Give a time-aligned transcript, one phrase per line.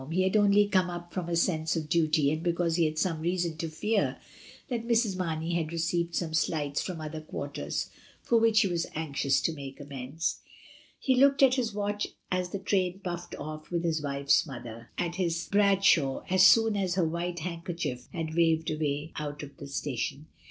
[0.11, 3.21] He had only come up from a sense of duty, and because he had some
[3.21, 4.17] reason to fear
[4.67, 5.15] that Mrs.
[5.15, 7.91] Mamey had received some slights from other quarters
[8.23, 10.39] for which he was anxious to make amends.
[10.97, 15.17] He looked at his watch as the train puffed off with his wife's mother; at
[15.17, 20.25] his Bradshaw as soon as her white handkerchief had waved away out of the station.